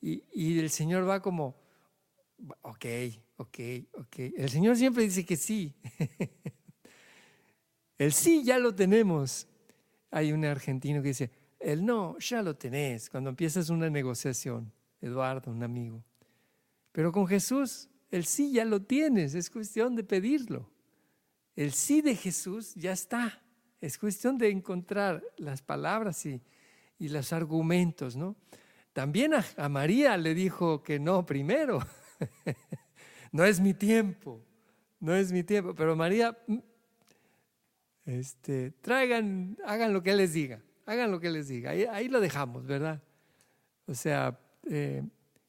y, 0.00 0.58
el 0.58 0.70
Señor 0.70 1.08
va 1.08 1.20
como, 1.22 1.56
ok, 2.62 2.84
ok, 3.36 3.58
ok. 3.92 4.18
El 4.36 4.50
Señor 4.50 4.76
siempre 4.76 5.04
dice 5.04 5.24
que 5.24 5.36
sí. 5.36 5.74
el 7.98 8.12
sí 8.12 8.44
ya 8.44 8.58
lo 8.58 8.74
tenemos. 8.74 9.46
Hay 10.10 10.32
un 10.32 10.44
argentino 10.44 11.02
que 11.02 11.08
dice, 11.08 11.30
el 11.58 11.84
no 11.84 12.18
ya 12.18 12.42
lo 12.42 12.56
tenés 12.56 13.10
cuando 13.10 13.30
empiezas 13.30 13.70
una 13.70 13.90
negociación. 13.90 14.72
Eduardo, 15.00 15.50
un 15.50 15.62
amigo. 15.62 16.02
Pero 16.92 17.12
con 17.12 17.26
Jesús, 17.26 17.88
el 18.10 18.24
sí 18.24 18.52
ya 18.52 18.64
lo 18.64 18.82
tienes, 18.82 19.34
es 19.34 19.50
cuestión 19.50 19.94
de 19.94 20.04
pedirlo. 20.04 20.70
El 21.54 21.72
sí 21.72 22.00
de 22.02 22.14
Jesús 22.14 22.74
ya 22.74 22.92
está. 22.92 23.42
Es 23.80 23.98
cuestión 23.98 24.38
de 24.38 24.50
encontrar 24.50 25.22
las 25.36 25.62
palabras 25.62 26.24
y, 26.26 26.42
los 26.98 27.32
argumentos, 27.32 28.16
¿no? 28.16 28.36
También 28.92 29.32
a, 29.34 29.68
María 29.68 30.16
le 30.16 30.34
dijo 30.34 30.82
que 30.82 30.98
no 30.98 31.26
primero. 31.26 31.80
no 33.32 33.44
es 33.44 33.60
mi 33.60 33.74
tiempo, 33.74 34.42
no 34.98 35.14
es 35.14 35.30
mi 35.30 35.42
tiempo. 35.42 35.74
Pero 35.74 35.94
María, 35.94 36.36
mm, 36.46 36.58
este, 38.06 38.70
traigan, 38.70 39.58
hagan 39.66 39.92
lo 39.92 40.02
que 40.02 40.14
les 40.14 40.32
diga, 40.32 40.62
hagan 40.86 41.10
lo 41.10 41.20
que 41.20 41.30
les 41.30 41.48
diga. 41.48 41.70
Ahí, 41.70 42.08
lo 42.08 42.20
dejamos, 42.20 42.64
¿verdad? 42.66 43.02
O 43.86 43.94
sea, 43.94 44.38
eh, 44.64 45.02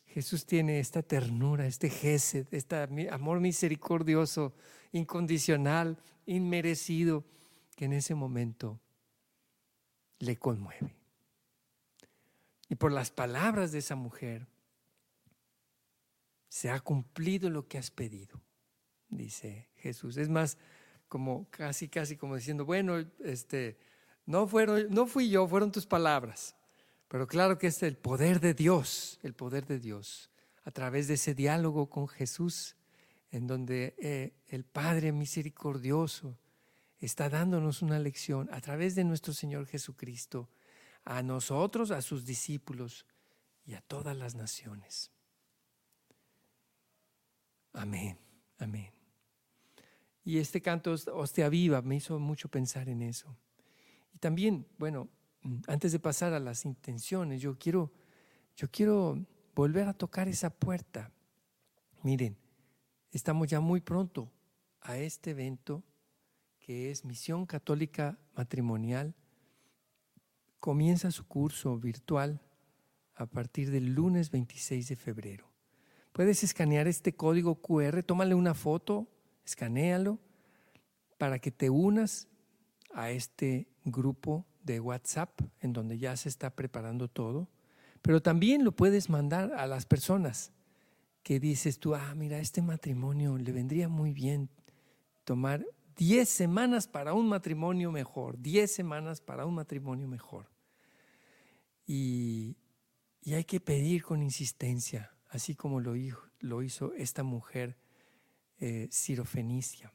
Jesús 0.05 0.45
tiene 0.45 0.79
esta 0.79 1.03
ternura, 1.03 1.67
este 1.67 1.89
gesed, 1.89 2.47
este 2.51 2.75
amor 3.11 3.39
misericordioso 3.39 4.55
incondicional, 4.91 5.97
inmerecido, 6.25 7.23
que 7.75 7.85
en 7.85 7.93
ese 7.93 8.15
momento 8.15 8.79
le 10.17 10.35
conmueve. 10.37 10.95
Y 12.69 12.75
por 12.75 12.91
las 12.91 13.11
palabras 13.11 13.71
de 13.71 13.79
esa 13.79 13.95
mujer, 13.95 14.47
se 16.49 16.71
ha 16.71 16.79
cumplido 16.79 17.51
lo 17.51 17.67
que 17.67 17.77
has 17.77 17.91
pedido, 17.91 18.41
dice 19.09 19.69
Jesús. 19.75 20.17
Es 20.17 20.27
más, 20.29 20.57
como 21.07 21.49
casi, 21.49 21.87
casi 21.87 22.17
como 22.17 22.35
diciendo, 22.35 22.65
bueno, 22.65 23.05
este, 23.23 23.77
no, 24.25 24.47
fueron, 24.47 24.89
no 24.89 25.07
fui 25.07 25.29
yo, 25.29 25.47
fueron 25.47 25.71
tus 25.71 25.85
palabras. 25.85 26.55
Pero 27.07 27.27
claro 27.27 27.57
que 27.57 27.67
es 27.67 27.81
el 27.83 27.97
poder 27.97 28.39
de 28.39 28.53
Dios, 28.53 29.19
el 29.23 29.33
poder 29.33 29.65
de 29.65 29.79
Dios, 29.79 30.29
a 30.63 30.71
través 30.71 31.07
de 31.07 31.13
ese 31.13 31.33
diálogo 31.33 31.89
con 31.89 32.07
Jesús, 32.07 32.75
en 33.31 33.47
donde 33.47 33.95
eh, 33.97 34.33
el 34.47 34.65
Padre 34.65 35.11
misericordioso 35.11 36.37
está 36.99 37.29
dándonos 37.29 37.81
una 37.81 37.99
lección 37.99 38.49
a 38.51 38.59
través 38.61 38.95
de 38.95 39.03
nuestro 39.03 39.33
Señor 39.33 39.67
Jesucristo 39.67 40.49
a 41.05 41.23
nosotros, 41.23 41.91
a 41.91 42.01
sus 42.01 42.25
discípulos 42.25 43.05
y 43.65 43.75
a 43.75 43.81
todas 43.81 44.17
las 44.17 44.35
naciones. 44.35 45.11
Amén, 47.73 48.17
amén. 48.59 48.96
Y 50.27 50.39
este 50.39 50.61
canto 50.61 50.93
Hostia 51.13 51.47
Viva 51.47 51.81
me 51.81 51.95
hizo 51.95 52.19
mucho 52.19 52.49
pensar 52.49 52.89
en 52.89 53.01
eso. 53.01 53.35
Y 54.13 54.17
también, 54.17 54.67
bueno, 54.77 55.07
antes 55.67 55.91
de 55.91 55.99
pasar 55.99 56.33
a 56.33 56.39
las 56.39 56.65
intenciones, 56.65 57.41
yo 57.41 57.57
quiero, 57.57 57.91
yo 58.55 58.69
quiero 58.69 59.25
volver 59.55 59.87
a 59.87 59.93
tocar 59.93 60.27
esa 60.27 60.49
puerta. 60.49 61.11
Miren, 62.03 62.35
Estamos 63.11 63.47
ya 63.47 63.59
muy 63.61 63.81
pronto 63.81 64.31
a 64.81 64.97
este 64.97 65.31
evento 65.31 65.83
que 66.59 66.91
es 66.91 67.05
Misión 67.05 67.45
Católica 67.45 68.19
Matrimonial. 68.35 69.15
Comienza 70.59 71.09
su 71.09 71.25
curso 71.25 71.77
virtual 71.77 72.41
a 73.15 73.25
partir 73.25 73.71
del 73.71 73.93
lunes 73.93 74.29
26 74.29 74.89
de 74.89 74.95
febrero. 74.97 75.49
Puedes 76.11 76.43
escanear 76.43 76.87
este 76.87 77.15
código 77.15 77.55
QR, 77.61 78.03
tómale 78.03 78.35
una 78.35 78.53
foto, 78.53 79.07
escanéalo 79.47 80.19
para 81.17 81.39
que 81.39 81.51
te 81.51 81.69
unas 81.69 82.27
a 82.93 83.11
este 83.11 83.69
grupo 83.85 84.45
de 84.61 84.81
WhatsApp 84.81 85.39
en 85.61 85.71
donde 85.71 85.97
ya 85.97 86.15
se 86.17 86.27
está 86.27 86.49
preparando 86.49 87.07
todo, 87.07 87.47
pero 88.01 88.21
también 88.21 88.65
lo 88.65 88.73
puedes 88.73 89.09
mandar 89.09 89.53
a 89.53 89.65
las 89.65 89.85
personas 89.85 90.51
que 91.23 91.39
dices 91.39 91.79
tú, 91.79 91.95
ah, 91.95 92.13
mira, 92.15 92.39
este 92.39 92.61
matrimonio 92.61 93.37
le 93.37 93.51
vendría 93.53 93.87
muy 93.87 94.11
bien 94.11 94.49
tomar 95.23 95.65
10 95.95 96.27
semanas 96.27 96.87
para 96.87 97.13
un 97.13 97.27
matrimonio 97.29 97.91
mejor, 97.91 98.37
10 98.39 98.69
semanas 98.69 99.21
para 99.21 99.45
un 99.45 99.55
matrimonio 99.55 100.07
mejor. 100.07 100.49
Y, 101.85 102.57
hay 103.25 103.43
que 103.43 103.59
pedir 103.59 104.03
con 104.03 104.23
insistencia, 104.23 105.11
así 105.27 105.53
como 105.53 105.81
lo, 105.81 105.93
lo 106.39 106.63
hizo 106.63 106.93
esta 106.93 107.23
mujer 107.23 107.77
eh, 108.59 108.87
sirofenicia. 108.91 109.91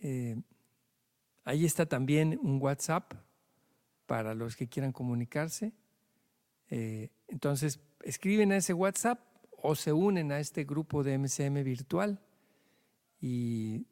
Eh, 0.00 0.36
ahí 1.44 1.64
está 1.64 1.86
también 1.86 2.38
un 2.42 2.60
WhatsApp 2.60 3.14
para 4.06 4.34
los 4.34 4.56
que 4.56 4.68
quieran 4.68 4.92
comunicarse. 4.92 5.72
Eh, 6.70 7.10
entonces, 7.28 7.80
escriben 8.02 8.52
a 8.52 8.56
ese 8.56 8.74
WhatsApp 8.74 9.20
o 9.62 9.74
se 9.74 9.92
unen 9.92 10.30
a 10.32 10.40
este 10.40 10.64
grupo 10.64 11.02
de 11.02 11.18
MCM 11.18 11.64
virtual. 11.64 12.20
Y 13.20 13.86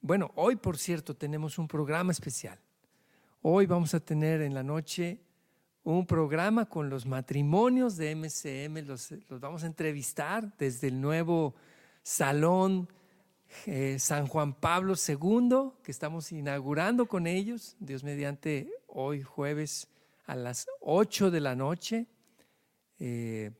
bueno, 0.00 0.32
hoy 0.34 0.56
por 0.56 0.78
cierto 0.78 1.14
tenemos 1.14 1.58
un 1.58 1.68
programa 1.68 2.12
especial. 2.12 2.58
Hoy 3.42 3.66
vamos 3.66 3.92
a 3.94 4.00
tener 4.00 4.40
en 4.40 4.54
la 4.54 4.62
noche 4.62 5.20
un 5.84 6.06
programa 6.06 6.66
con 6.66 6.88
los 6.88 7.06
matrimonios 7.06 7.96
de 7.96 8.14
MCM. 8.14 8.86
Los, 8.86 9.14
vamos 9.28 9.64
a 9.64 9.66
entrevistar 9.66 10.56
desde 10.56 10.88
el 10.88 11.00
nuevo 11.00 11.54
salón 12.02 12.88
eh, 13.66 13.98
San 13.98 14.26
Juan 14.26 14.54
Pablo 14.54 14.94
II, 14.94 15.72
que 15.82 15.92
estamos 15.92 16.32
inaugurando 16.32 17.06
con 17.06 17.26
ellos, 17.26 17.76
Dios 17.78 18.02
mediante 18.02 18.68
hoy 18.88 19.22
jueves 19.22 19.88
a 20.24 20.34
las 20.34 20.66
8 20.80 21.30
de 21.30 21.40
la 21.40 21.54
noche. 21.54 22.06
Eh, 22.98 23.50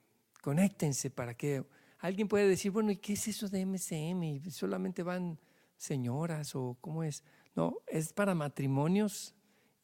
Conéctense 0.40 1.08
para 1.10 1.34
que 1.34 1.64
alguien 1.98 2.26
pueda 2.26 2.44
decir, 2.44 2.72
bueno, 2.72 2.90
¿y 2.90 2.96
qué 2.96 3.12
es 3.12 3.28
eso 3.28 3.48
de 3.48 3.64
MCM? 3.64 4.22
¿Y 4.24 4.50
solamente 4.50 5.04
van 5.04 5.38
señoras 5.76 6.56
o 6.56 6.76
cómo 6.80 7.04
es? 7.04 7.22
No, 7.54 7.76
es 7.86 8.12
para 8.12 8.34
matrimonios 8.34 9.36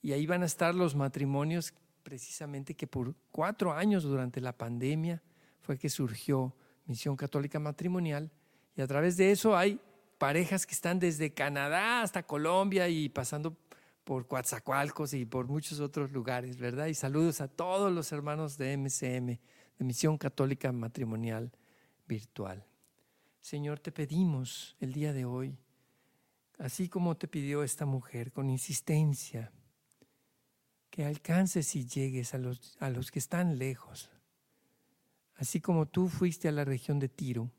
y 0.02 0.12
ahí 0.12 0.26
van 0.26 0.42
a 0.42 0.46
estar 0.46 0.74
los 0.74 0.96
matrimonios 0.96 1.74
precisamente 2.02 2.74
que 2.74 2.88
por 2.88 3.14
cuatro 3.30 3.72
años 3.72 4.02
durante 4.02 4.40
la 4.40 4.56
pandemia 4.56 5.22
fue 5.60 5.78
que 5.78 5.88
surgió 5.88 6.56
Misión 6.86 7.14
Católica 7.14 7.60
Matrimonial 7.60 8.32
y 8.78 8.80
a 8.80 8.86
través 8.86 9.16
de 9.16 9.32
eso 9.32 9.56
hay 9.56 9.80
parejas 10.18 10.64
que 10.64 10.72
están 10.72 11.00
desde 11.00 11.34
Canadá 11.34 12.00
hasta 12.00 12.22
Colombia 12.22 12.88
y 12.88 13.08
pasando 13.08 13.56
por 14.04 14.28
Coatzacoalcos 14.28 15.14
y 15.14 15.26
por 15.26 15.48
muchos 15.48 15.80
otros 15.80 16.12
lugares, 16.12 16.58
¿verdad? 16.58 16.86
Y 16.86 16.94
saludos 16.94 17.40
a 17.40 17.48
todos 17.48 17.92
los 17.92 18.12
hermanos 18.12 18.56
de 18.56 18.76
MCM 18.76 19.26
de 19.26 19.84
Misión 19.84 20.16
Católica 20.16 20.70
Matrimonial 20.70 21.50
virtual. 22.06 22.64
Señor, 23.40 23.80
te 23.80 23.90
pedimos 23.90 24.76
el 24.78 24.92
día 24.92 25.12
de 25.12 25.24
hoy, 25.24 25.58
así 26.58 26.88
como 26.88 27.16
te 27.16 27.26
pidió 27.26 27.64
esta 27.64 27.84
mujer 27.84 28.30
con 28.30 28.48
insistencia, 28.48 29.50
que 30.88 31.04
alcances 31.04 31.74
y 31.74 31.84
llegues 31.84 32.32
a 32.32 32.38
los, 32.38 32.76
a 32.78 32.90
los 32.90 33.10
que 33.10 33.18
están 33.18 33.58
lejos, 33.58 34.08
así 35.34 35.60
como 35.60 35.86
tú 35.86 36.08
fuiste 36.08 36.46
a 36.46 36.52
la 36.52 36.64
región 36.64 37.00
de 37.00 37.08
Tiro, 37.08 37.50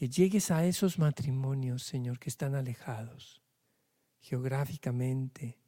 que 0.00 0.08
llegues 0.08 0.50
a 0.50 0.64
esos 0.64 0.98
matrimonios, 0.98 1.82
Señor, 1.82 2.18
que 2.18 2.30
están 2.30 2.54
alejados 2.54 3.42
geográficamente, 4.20 5.58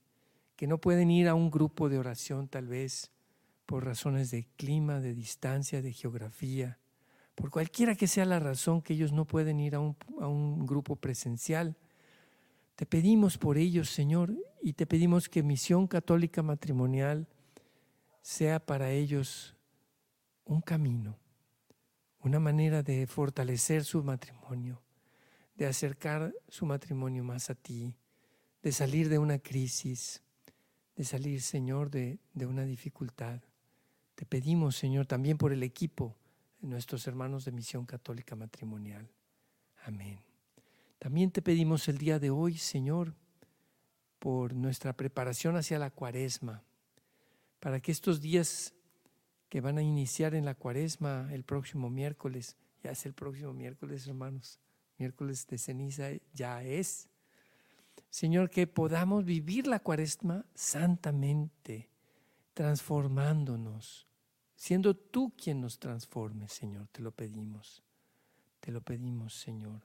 que 0.57 0.67
no 0.67 0.79
pueden 0.79 1.11
ir 1.11 1.29
a 1.29 1.35
un 1.35 1.51
grupo 1.51 1.91
de 1.91 1.99
oración 1.99 2.49
tal 2.49 2.67
vez 2.67 3.11
por 3.67 3.85
razones 3.85 4.31
de 4.31 4.47
clima, 4.57 5.01
de 5.01 5.13
distancia, 5.13 5.83
de 5.83 5.93
geografía, 5.93 6.79
por 7.35 7.51
cualquiera 7.51 7.95
que 7.95 8.07
sea 8.07 8.25
la 8.25 8.41
razón 8.41 8.81
que 8.81 8.95
ellos 8.95 9.13
no 9.13 9.27
pueden 9.27 9.61
ir 9.61 9.75
a 9.75 9.81
un, 9.81 9.99
a 10.19 10.29
un 10.29 10.65
grupo 10.65 10.97
presencial. 10.97 11.77
Te 12.75 12.87
pedimos 12.87 13.37
por 13.37 13.59
ellos, 13.59 13.91
Señor, 13.91 14.35
y 14.63 14.73
te 14.73 14.87
pedimos 14.87 15.29
que 15.29 15.43
Misión 15.43 15.87
Católica 15.87 16.43
Matrimonial 16.43 17.29
sea 18.23 18.65
para 18.65 18.93
ellos 18.93 19.55
un 20.47 20.63
camino, 20.63 21.19
una 22.23 22.39
manera 22.39 22.83
de 22.83 23.07
fortalecer 23.07 23.85
su 23.85 24.03
matrimonio, 24.03 24.81
de 25.57 25.67
acercar 25.67 26.33
su 26.49 26.67
matrimonio 26.67 27.25
más 27.25 27.51
a 27.51 27.55
ti, 27.55 27.95
de 28.63 28.73
salir 28.73 29.09
de 29.09 29.19
una 29.19 29.39
crisis, 29.39 30.23
de 30.97 31.05
salir, 31.05 31.43
Señor, 31.43 31.91
de, 31.91 32.19
de 32.33 32.47
una 32.47 32.65
dificultad. 32.65 33.41
Te 34.15 34.25
pedimos, 34.25 34.77
Señor, 34.77 35.07
también 35.07 35.37
por 35.37 35.53
el 35.53 35.63
equipo 35.63 36.17
de 36.61 36.69
nuestros 36.69 37.07
hermanos 37.07 37.45
de 37.45 37.53
Misión 37.53 37.87
Católica 37.87 38.37
Matrimonial. 38.37 39.09
Amén. 39.85 40.21
También 40.99 41.33
te 41.33 41.43
pedimos 41.43 41.89
el 41.89 41.99
día 41.99 42.21
de 42.21 42.31
hoy, 42.31 42.57
Señor, 42.57 43.15
por 44.21 44.55
nuestra 44.55 44.93
preparación 44.93 45.57
hacia 45.57 45.81
la 45.81 45.91
cuaresma, 45.91 46.63
para 47.59 47.81
que 47.81 47.91
estos 47.91 48.21
días 48.21 48.75
que 49.53 49.61
van 49.61 49.77
a 49.77 49.83
iniciar 49.83 50.35
en 50.35 50.47
la 50.47 50.55
cuaresma 50.55 51.29
el 51.31 51.45
próximo 51.45 51.91
miércoles, 51.91 52.57
ya 52.83 52.93
es 52.93 53.05
el 53.05 53.13
próximo 53.13 53.53
miércoles, 53.53 54.07
hermanos, 54.07 54.59
miércoles 54.97 55.47
de 55.47 55.59
ceniza 55.59 56.09
ya 56.33 56.63
es. 56.63 57.11
Señor, 58.09 58.49
que 58.49 58.67
podamos 58.67 59.27
vivir 59.27 59.67
la 59.67 59.81
cuaresma 59.81 60.47
santamente, 60.55 61.91
transformándonos, 62.55 64.07
siendo 64.57 64.97
tú 64.97 65.35
quien 65.37 65.61
nos 65.61 65.79
transforme, 65.79 66.49
Señor, 66.49 66.89
te 66.91 67.03
lo 67.03 67.13
pedimos. 67.13 67.83
Te 68.59 68.73
lo 68.73 68.81
pedimos, 68.81 69.35
Señor. 69.35 69.83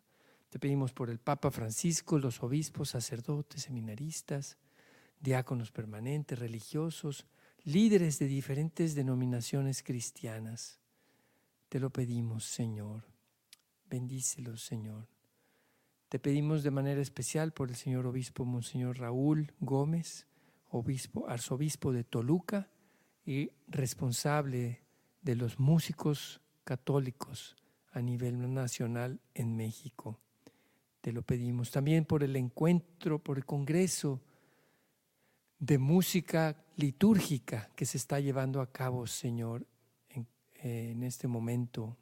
Te 0.50 0.60
pedimos 0.60 0.94
por 0.94 1.10
el 1.10 1.20
Papa 1.20 1.52
Francisco, 1.52 2.18
los 2.20 2.42
obispos, 2.42 2.92
sacerdotes, 2.92 3.64
seminaristas, 3.64 4.56
diáconos 5.20 5.74
permanentes, 5.74 6.40
religiosos, 6.40 7.26
líderes 7.68 8.18
de 8.18 8.28
diferentes 8.28 8.96
denominaciones 8.96 9.84
cristianas. 9.84 10.80
Te 11.68 11.82
lo 11.82 11.90
pedimos, 11.90 12.46
Señor. 12.46 13.04
Bendícelos, 13.90 14.64
Señor. 14.64 15.10
Te 16.08 16.18
pedimos 16.18 16.64
de 16.64 16.72
manera 16.72 17.02
especial 17.02 17.52
por 17.52 17.68
el 17.68 17.76
señor 17.76 18.08
obispo 18.08 18.46
Monseñor 18.46 19.00
Raúl 19.00 19.52
Gómez, 19.60 20.28
obispo, 20.70 21.28
arzobispo 21.28 21.92
de 21.92 22.06
Toluca 22.06 22.70
y 23.26 23.52
responsable 23.68 24.86
de 25.22 25.36
los 25.36 25.60
músicos 25.60 26.40
católicos 26.64 27.58
a 27.92 28.02
nivel 28.02 28.54
nacional 28.54 29.20
en 29.34 29.58
México. 29.58 30.22
Te 31.02 31.12
lo 31.12 31.22
pedimos 31.22 31.72
también 31.72 32.06
por 32.06 32.24
el 32.24 32.38
encuentro, 32.38 33.20
por 33.20 33.38
el 33.38 33.46
Congreso 33.46 34.22
de 35.60 35.78
Música 35.78 36.56
Litúrgica 36.76 37.70
que 37.76 37.86
se 37.86 37.98
está 37.98 38.20
llevando 38.20 38.62
a 38.62 38.72
cabo, 38.72 39.08
Señor, 39.08 39.66
en, 40.60 41.04
este 41.04 41.28
momento 41.28 41.96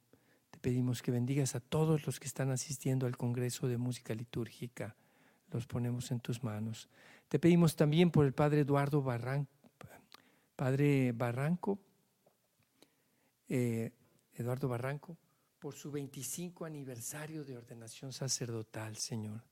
pedimos 0.61 1.01
que 1.01 1.11
bendigas 1.11 1.55
a 1.55 1.59
todos 1.59 2.05
los 2.05 2.19
que 2.19 2.27
están 2.27 2.49
asistiendo 2.49 3.05
al 3.05 3.17
Congreso 3.17 3.67
de 3.67 3.77
Música 3.77 4.15
Litúrgica. 4.15 4.95
Los 5.51 5.67
ponemos 5.67 6.09
en 6.11 6.19
tus 6.19 6.43
manos. 6.43 6.89
Te 7.27 7.37
pedimos 7.37 7.75
también 7.75 8.09
por 8.09 8.25
el 8.25 8.33
Padre 8.33 8.61
Eduardo 8.61 9.01
Barranco, 9.01 9.51
Padre 10.55 11.11
Barranco, 11.11 11.77
eh, 13.47 13.91
Eduardo 14.33 14.67
Barranco, 14.67 15.17
por 15.59 15.75
su 15.75 15.91
25 15.91 16.65
aniversario 16.65 17.43
de 17.43 17.57
ordenación 17.57 18.11
sacerdotal, 18.11 18.95
Señor. 18.97 19.43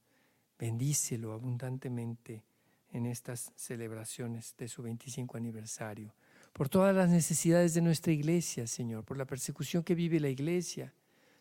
Bendícelo 0.57 1.33
abundantemente 1.33 2.43
en 2.93 3.07
estas 3.07 3.51
celebraciones 3.55 4.55
de 4.57 4.67
su 4.67 4.83
25 4.83 5.35
aniversario. 5.35 6.13
Por 6.53 6.69
todas 6.69 6.95
las 6.95 7.09
necesidades 7.09 7.73
de 7.73 7.81
nuestra 7.81 8.13
iglesia, 8.13 8.67
Señor, 8.67 9.03
por 9.03 9.17
la 9.17 9.25
persecución 9.25 9.83
que 9.83 9.95
vive 9.95 10.19
la 10.19 10.29
iglesia, 10.29 10.93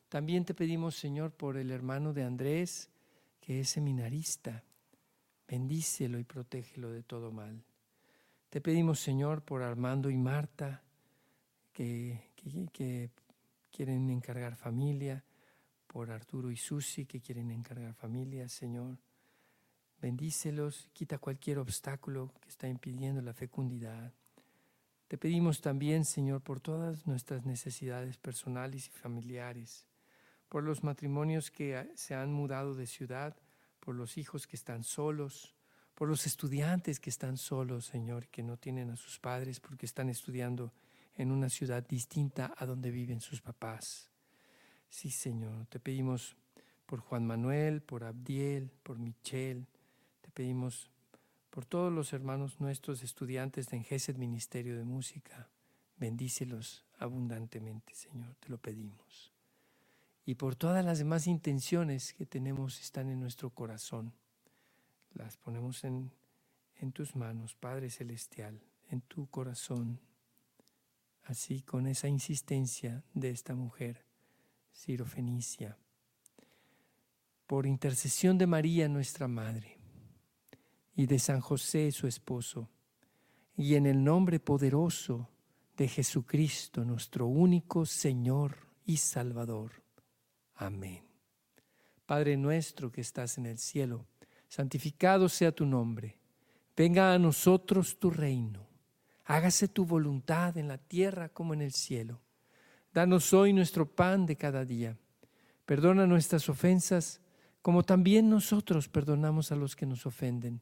también 0.09 0.45
te 0.45 0.55
pedimos, 0.55 0.97
Señor, 0.97 1.33
por 1.33 1.59
el 1.59 1.71
hermano 1.71 2.15
de 2.15 2.25
Andrés, 2.25 2.89
que 3.41 3.61
es 3.61 3.69
seminarista. 3.69 4.65
Bendícelo 5.47 6.19
y 6.19 6.25
protégelo 6.25 6.91
de 6.91 7.03
todo 7.03 7.31
mal. 7.31 7.63
Te 8.49 8.63
pedimos, 8.63 9.01
Señor, 9.01 9.43
por 9.43 9.63
Armando 9.63 10.09
y 10.09 10.17
Marta, 10.17 10.83
que, 11.73 12.31
que, 12.73 13.11
quieren 13.71 14.09
encargar 14.09 14.57
familia, 14.57 15.23
por 15.87 16.11
Arturo 16.11 16.51
y 16.51 16.57
Susi, 16.57 17.05
que 17.05 17.21
quieren 17.21 17.51
encargar 17.51 17.93
familia, 17.93 18.49
Señor. 18.49 18.97
Bendícelos, 20.03 20.91
quita 20.93 21.17
cualquier 21.17 21.59
obstáculo 21.59 22.35
que 22.43 22.51
está 22.51 22.69
impidiendo 22.69 23.23
la 23.23 23.33
fecundidad. 23.33 24.13
Te 25.09 25.17
pedimos 25.17 25.63
también, 25.63 26.05
Señor, 26.05 26.43
por 26.43 26.61
todas 26.61 27.07
nuestras 27.07 27.47
necesidades 27.47 28.19
personales 28.19 28.89
y 28.89 28.91
familiares 28.91 29.87
por 30.53 30.65
los 30.65 30.85
matrimonios 30.85 31.51
que 31.51 31.89
se 31.95 32.15
han 32.15 32.31
mudado 32.31 32.75
de 32.75 32.87
ciudad, 32.87 33.35
por 33.81 33.95
los 33.95 34.19
hijos 34.19 34.47
que 34.47 34.55
están 34.55 34.85
solos, 34.85 35.55
por 35.95 36.11
los 36.11 36.27
estudiantes 36.27 37.01
que 37.01 37.09
están 37.09 37.39
solos, 37.39 37.87
Señor, 37.87 38.29
que 38.29 38.43
no 38.43 38.59
tienen 38.59 38.91
a 38.91 38.97
sus 38.97 39.19
padres 39.19 39.61
porque 39.61 39.87
están 39.87 40.11
estudiando 40.11 40.71
en 41.17 41.33
una 41.33 41.49
ciudad 41.49 41.83
distinta 41.89 42.53
a 42.55 42.67
donde 42.67 42.91
viven 42.91 43.23
sus 43.23 43.41
papás. 43.41 44.11
Sí, 44.91 45.11
Señor, 45.11 45.65
te 45.69 45.81
pedimos 45.81 46.37
por 46.85 47.01
Juan 47.01 47.27
Manuel, 47.27 47.81
por 47.81 48.05
Abdiel, 48.05 48.71
por 48.83 48.99
Michelle, 48.99 49.65
pedimos 50.35 50.91
por 51.51 51.65
todos 51.65 51.93
los 51.93 52.13
hermanos 52.13 52.61
nuestros 52.61 53.03
estudiantes 53.03 53.69
de 53.69 53.77
Engesed 53.79 54.17
Ministerio 54.17 54.77
de 54.77 54.85
Música. 54.85 55.49
Bendícelos 55.97 56.85
abundantemente, 56.99 57.95
Señor, 57.95 58.35
te 58.41 58.49
lo 58.49 58.59
pedimos 58.59 59.33
y 60.25 60.35
por 60.37 60.55
todas 60.55 60.85
las 60.85 60.99
demás 60.99 61.27
intenciones 61.27 62.15
que 62.15 62.27
tenemos 62.27 62.81
están 62.81 63.11
en 63.11 63.21
nuestro 63.21 63.51
corazón. 63.51 64.13
Las 65.15 65.37
ponemos 65.37 65.85
en, 65.85 66.13
en 66.77 66.93
tus 66.93 67.17
manos, 67.17 67.55
Padre 67.55 67.91
Celestial, 67.91 68.61
en 68.89 69.01
tu 69.03 69.27
corazón, 69.27 70.01
así 71.25 71.63
con 71.63 71.87
esa 71.87 72.09
insistencia 72.09 73.03
de 73.15 73.31
esta 73.31 73.55
mujer, 73.55 74.05
Ciro 74.75 75.05
Fenicia. 75.05 75.77
Por 77.47 77.67
intercesión 77.67 78.39
de 78.39 78.47
María, 78.47 78.89
nuestra 78.89 79.29
Madre, 79.29 79.79
y 80.95 81.07
de 81.07 81.19
San 81.19 81.41
José, 81.41 81.91
su 81.93 82.07
esposo, 82.07 82.69
y 83.57 83.75
en 83.75 83.87
el 83.87 84.03
nombre 84.03 84.41
poderoso 84.41 85.29
de 85.77 85.89
Jesucristo, 85.89 86.85
nuestro 86.85 87.27
único 87.27 87.87
Señor 87.87 88.57
y 88.85 88.97
Salvador 88.97 89.83
Amén. 90.63 91.03
Padre 92.07 92.37
nuestro 92.37 92.93
que 92.93 93.01
estás 93.01 93.37
en 93.37 93.47
el 93.47 93.59
cielo, 93.59 94.07
santificado 94.49 95.29
sea 95.29 95.51
tu 95.51 95.67
nombre. 95.67 96.19
Venga 96.77 97.13
a 97.13 97.19
nosotros 97.19 97.99
tu 97.99 98.11
reino. 98.11 98.69
Hágase 99.25 99.67
tu 99.69 99.85
voluntad 99.85 100.57
en 100.57 100.69
la 100.69 100.79
tierra 100.79 101.29
como 101.29 101.53
en 101.55 101.63
el 101.63 101.73
cielo. 101.73 102.21
Danos 102.93 103.33
hoy 103.33 103.53
nuestro 103.53 103.87
pan 103.87 104.25
de 104.27 104.37
cada 104.37 104.65
día. 104.65 104.97
Perdona 105.65 106.07
nuestras 106.07 106.49
ofensas 106.49 107.21
como 107.61 107.83
también 107.83 108.31
nosotros 108.31 108.89
perdonamos 108.89 109.51
a 109.51 109.57
los 109.57 109.75
que 109.75 109.87
nos 109.87 110.07
ofenden. 110.07 110.61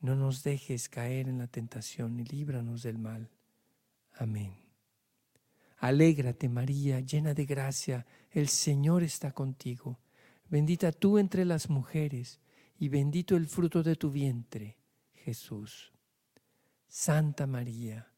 No 0.00 0.16
nos 0.16 0.42
dejes 0.42 0.88
caer 0.88 1.28
en 1.28 1.38
la 1.38 1.46
tentación 1.46 2.18
y 2.18 2.24
líbranos 2.24 2.82
del 2.82 2.98
mal. 2.98 3.30
Amén. 4.14 4.54
Alégrate 5.78 6.48
María, 6.48 7.00
llena 7.00 7.32
de 7.32 7.46
gracia, 7.46 8.06
el 8.30 8.48
Señor 8.48 9.02
está 9.02 9.32
contigo. 9.32 9.98
Bendita 10.48 10.92
tú 10.92 11.18
entre 11.18 11.44
las 11.44 11.70
mujeres, 11.70 12.40
y 12.78 12.88
bendito 12.88 13.36
el 13.36 13.46
fruto 13.46 13.82
de 13.82 13.94
tu 13.96 14.10
vientre, 14.10 14.78
Jesús. 15.12 15.92
Santa 16.88 17.46
María, 17.46 18.10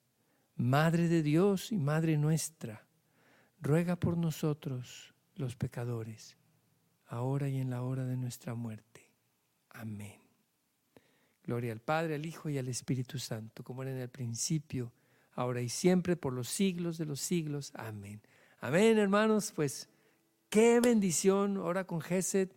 Madre 0.55 1.09
de 1.09 1.23
Dios 1.23 1.73
y 1.73 1.79
Madre 1.79 2.17
nuestra, 2.17 2.87
ruega 3.61 3.97
por 3.97 4.17
nosotros, 4.17 5.15
los 5.35 5.57
pecadores, 5.57 6.37
ahora 7.07 7.49
y 7.49 7.59
en 7.59 7.71
la 7.71 7.83
hora 7.83 8.05
de 8.05 8.17
nuestra 8.17 8.55
muerte. 8.55 9.11
Amén. 9.71 10.22
Gloria 11.53 11.73
al 11.73 11.81
Padre, 11.81 12.15
al 12.15 12.25
Hijo 12.25 12.49
y 12.49 12.57
al 12.57 12.69
Espíritu 12.69 13.19
Santo, 13.19 13.63
como 13.63 13.83
era 13.83 13.93
en 13.93 13.99
el 13.99 14.09
principio, 14.09 14.91
ahora 15.35 15.61
y 15.61 15.69
siempre, 15.69 16.17
por 16.17 16.33
los 16.33 16.49
siglos 16.49 16.97
de 16.97 17.05
los 17.05 17.21
siglos. 17.21 17.73
Amén. 17.75 18.23
Amén, 18.59 18.97
hermanos. 18.97 19.53
Pues 19.55 19.91
qué 20.49 20.81
bendición 20.81 21.59
ahora 21.59 21.85
con 21.85 22.01
Gesed. 22.01 22.49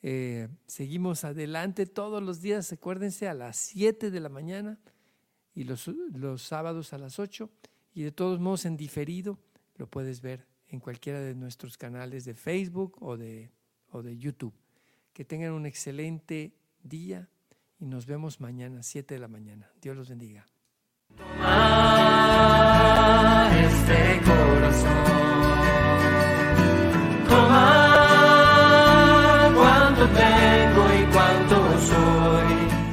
Eh, 0.00 0.48
seguimos 0.66 1.24
adelante 1.24 1.84
todos 1.84 2.22
los 2.22 2.40
días, 2.40 2.72
acuérdense, 2.72 3.28
a 3.28 3.34
las 3.34 3.58
7 3.58 4.10
de 4.10 4.20
la 4.20 4.30
mañana 4.30 4.78
y 5.54 5.64
los, 5.64 5.86
los 5.88 6.40
sábados 6.40 6.94
a 6.94 6.98
las 6.98 7.18
8. 7.18 7.50
Y 7.92 8.04
de 8.04 8.10
todos 8.10 8.40
modos, 8.40 8.64
en 8.64 8.78
diferido, 8.78 9.38
lo 9.76 9.86
puedes 9.86 10.22
ver 10.22 10.46
en 10.68 10.80
cualquiera 10.80 11.20
de 11.20 11.34
nuestros 11.34 11.76
canales 11.76 12.24
de 12.24 12.32
Facebook 12.32 12.96
o 13.02 13.18
de, 13.18 13.50
o 13.90 14.02
de 14.02 14.16
YouTube. 14.16 14.54
Que 15.12 15.26
tengan 15.26 15.52
un 15.52 15.66
excelente 15.66 16.54
día 16.82 17.28
y 17.78 17.86
nos 17.86 18.06
vemos 18.06 18.40
mañana, 18.40 18.82
7 18.82 19.14
de 19.14 19.20
la 19.20 19.28
mañana. 19.28 19.70
Dios 19.80 19.96
los 19.96 20.08
bendiga. 20.08 20.46